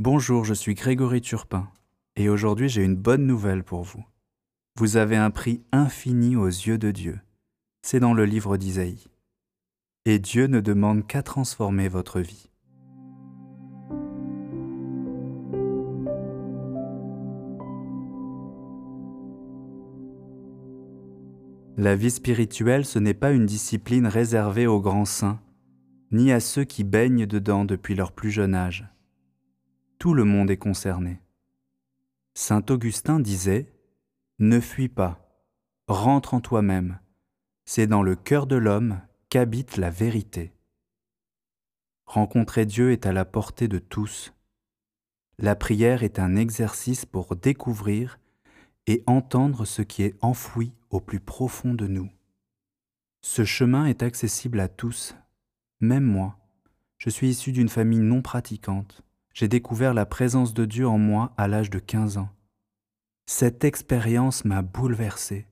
[0.00, 1.68] Bonjour, je suis Grégory Turpin
[2.14, 4.04] et aujourd'hui j'ai une bonne nouvelle pour vous.
[4.76, 7.18] Vous avez un prix infini aux yeux de Dieu.
[7.82, 9.08] C'est dans le livre d'Isaïe.
[10.04, 12.48] Et Dieu ne demande qu'à transformer votre vie.
[21.76, 25.40] La vie spirituelle, ce n'est pas une discipline réservée aux grands saints,
[26.12, 28.88] ni à ceux qui baignent dedans depuis leur plus jeune âge
[29.98, 31.20] tout le monde est concerné.
[32.34, 33.72] Saint Augustin disait
[34.38, 35.28] Ne fuis pas,
[35.88, 37.00] rentre en toi-même,
[37.64, 40.54] c'est dans le cœur de l'homme qu'habite la vérité.
[42.06, 44.32] Rencontrer Dieu est à la portée de tous.
[45.38, 48.18] La prière est un exercice pour découvrir
[48.86, 52.08] et entendre ce qui est enfoui au plus profond de nous.
[53.20, 55.16] Ce chemin est accessible à tous,
[55.80, 56.38] même moi.
[56.98, 59.02] Je suis issu d'une famille non pratiquante
[59.38, 62.28] j'ai découvert la présence de Dieu en moi à l'âge de 15 ans.
[63.26, 65.46] Cette expérience m'a bouleversé.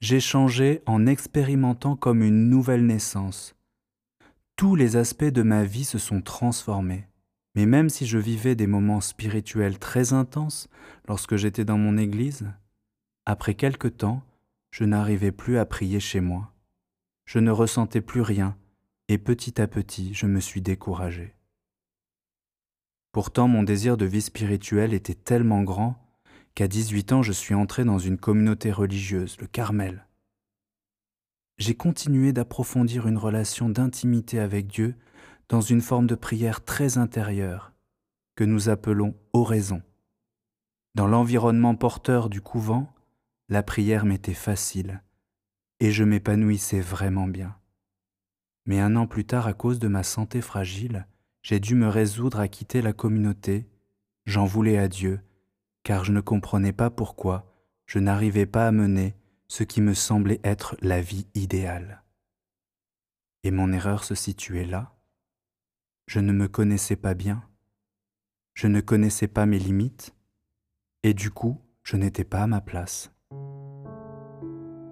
[0.00, 3.54] J'ai changé en expérimentant comme une nouvelle naissance.
[4.56, 7.06] Tous les aspects de ma vie se sont transformés.
[7.54, 10.68] Mais même si je vivais des moments spirituels très intenses
[11.06, 12.50] lorsque j'étais dans mon église,
[13.26, 14.24] après quelque temps,
[14.72, 16.52] je n'arrivais plus à prier chez moi.
[17.26, 18.56] Je ne ressentais plus rien
[19.06, 21.37] et petit à petit, je me suis découragé.
[23.18, 25.96] Pourtant, mon désir de vie spirituelle était tellement grand
[26.54, 30.06] qu'à 18 ans, je suis entré dans une communauté religieuse, le Carmel.
[31.56, 34.94] J'ai continué d'approfondir une relation d'intimité avec Dieu
[35.48, 37.72] dans une forme de prière très intérieure
[38.36, 39.82] que nous appelons oraison.
[40.94, 42.86] Dans l'environnement porteur du couvent,
[43.48, 45.02] la prière m'était facile
[45.80, 47.56] et je m'épanouissais vraiment bien.
[48.64, 51.08] Mais un an plus tard, à cause de ma santé fragile,
[51.42, 53.66] j'ai dû me résoudre à quitter la communauté,
[54.26, 55.20] j'en voulais à Dieu,
[55.82, 57.54] car je ne comprenais pas pourquoi
[57.86, 59.16] je n'arrivais pas à mener
[59.48, 62.02] ce qui me semblait être la vie idéale.
[63.44, 64.94] Et mon erreur se situait là.
[66.06, 67.42] Je ne me connaissais pas bien,
[68.54, 70.14] je ne connaissais pas mes limites,
[71.02, 73.10] et du coup, je n'étais pas à ma place.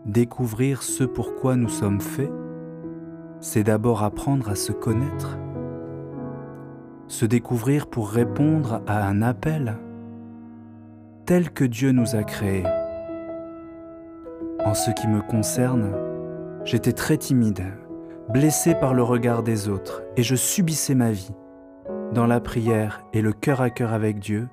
[0.07, 2.33] Découvrir ce pourquoi nous sommes faits,
[3.41, 5.37] c'est d'abord apprendre à se connaître
[7.09, 9.77] se découvrir pour répondre à un appel
[11.25, 12.67] tel que Dieu nous a créés.
[14.65, 15.93] En ce qui me concerne,
[16.65, 17.65] j'étais très timide,
[18.33, 21.33] blessé par le regard des autres, et je subissais ma vie.
[22.13, 24.49] Dans la prière et le cœur à cœur avec Dieu,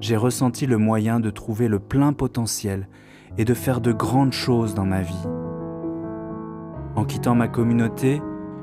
[0.00, 2.88] j'ai ressenti le moyen de trouver le plein potentiel
[3.36, 5.28] et de faire de grandes choses dans ma vie.
[6.94, 8.22] En quittant ma communauté,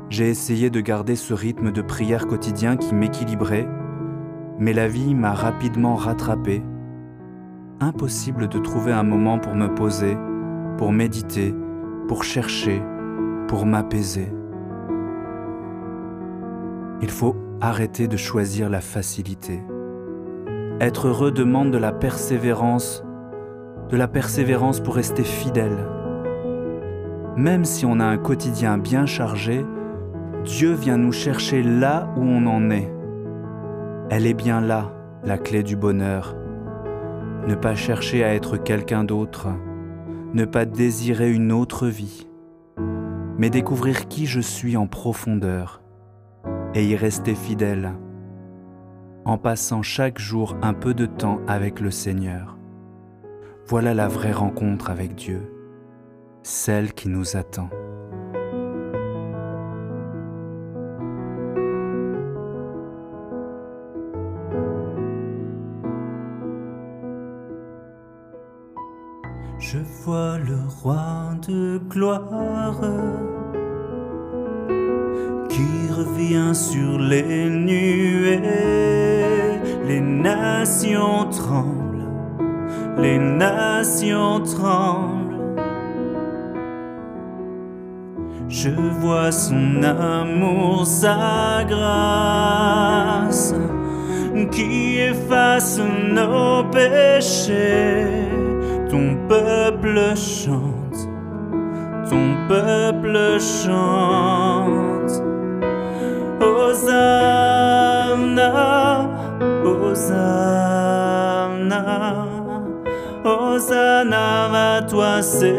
[0.09, 3.67] j'ai essayé de garder ce rythme de prière quotidien qui m'équilibrait,
[4.59, 6.63] mais la vie m'a rapidement rattrapé.
[7.79, 10.17] Impossible de trouver un moment pour me poser,
[10.77, 11.53] pour méditer,
[12.07, 12.81] pour chercher,
[13.47, 14.31] pour m'apaiser.
[17.01, 19.61] Il faut arrêter de choisir la facilité.
[20.79, 23.03] Être heureux demande de la persévérance,
[23.89, 25.77] de la persévérance pour rester fidèle.
[27.35, 29.66] Même si on a un quotidien bien chargé,
[30.45, 32.91] Dieu vient nous chercher là où on en est.
[34.11, 36.35] Elle est bien là, la clé du bonheur.
[37.47, 39.47] Ne pas chercher à être quelqu'un d'autre,
[40.35, 42.28] ne pas désirer une autre vie,
[43.39, 45.81] mais découvrir qui je suis en profondeur
[46.75, 47.94] et y rester fidèle,
[49.25, 52.59] en passant chaque jour un peu de temps avec le Seigneur.
[53.66, 55.51] Voilà la vraie rencontre avec Dieu,
[56.44, 57.69] celle qui nous attend.
[70.05, 72.79] Vois le roi de gloire
[75.49, 78.39] qui revient sur les nuées.
[79.88, 82.07] Les nations tremblent,
[82.99, 85.63] les nations tremblent.
[88.47, 88.69] Je
[89.02, 93.55] vois son amour, sa grâce
[94.52, 95.79] qui efface
[96.13, 98.25] nos péchés
[99.27, 101.09] peuple chante,
[102.09, 105.22] ton peuple chante.
[106.41, 107.39] Hosanna,
[109.63, 110.66] Hosanna,
[113.23, 115.55] Hosanna à toi Seigneur.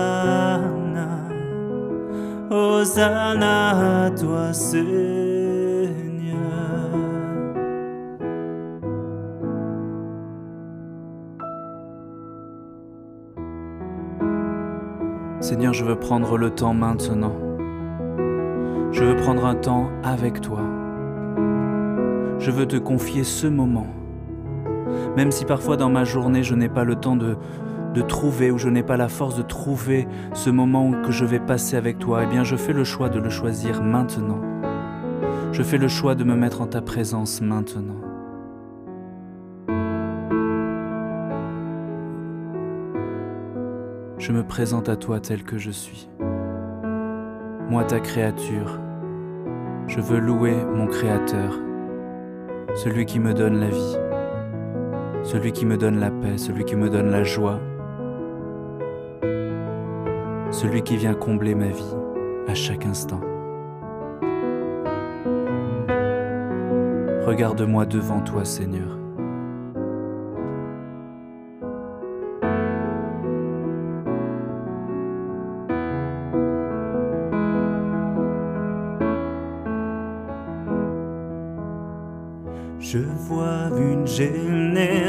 [2.51, 5.24] Hosanna à toi, Seigneur.
[15.45, 17.35] Seigneur, je veux prendre le temps maintenant.
[18.93, 20.63] Je veux prendre un temps avec toi.
[22.39, 23.89] Je veux te confier ce moment.
[25.19, 27.37] Même si parfois dans ma journée je n'ai pas le temps de,
[27.93, 31.41] de trouver ou je n'ai pas la force de trouver ce moment que je vais
[31.41, 34.41] passer avec toi, eh bien je fais le choix de le choisir maintenant.
[35.53, 38.04] Je fais le choix de me mettre en ta présence maintenant.
[44.27, 46.09] Je me présente à toi tel que je suis.
[47.69, 48.81] Moi ta créature,
[49.87, 51.53] je veux louer mon Créateur,
[52.75, 53.97] celui qui me donne la vie,
[55.25, 57.61] celui qui me donne la paix, celui qui me donne la joie,
[60.51, 61.95] celui qui vient combler ma vie
[62.49, 63.21] à chaque instant.
[67.27, 69.04] Regarde-moi devant toi, Seigneur.
[83.77, 85.01] Une génération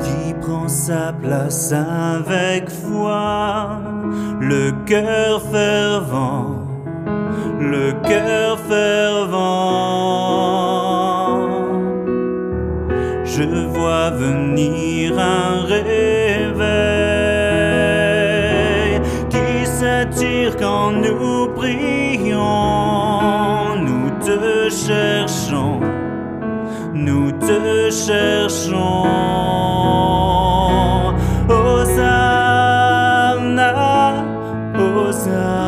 [0.00, 3.80] qui prend sa place avec foi,
[4.40, 6.66] le cœur fervent,
[7.60, 9.88] le cœur fervent.
[13.24, 15.97] Je vois venir un réveil
[24.86, 25.80] cherchons,
[26.94, 29.04] nous te cherchons.
[31.48, 32.28] Hosanna,
[34.78, 35.58] Hosanna,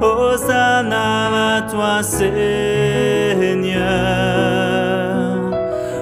[0.00, 2.32] Hosanna à toi Seigneur.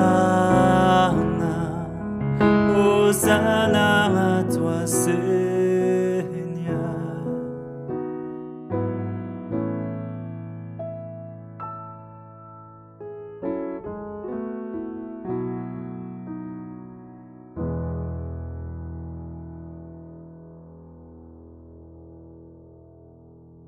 [2.76, 5.29] Hosanna à toi Seigneur.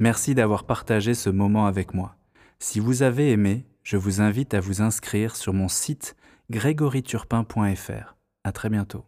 [0.02, 2.16] Merci d'avoir partagé ce moment avec moi.
[2.58, 6.16] Si vous avez aimé, je vous invite à vous inscrire sur mon site
[6.50, 8.16] grégoryturpin.fr.
[8.44, 9.06] À très bientôt.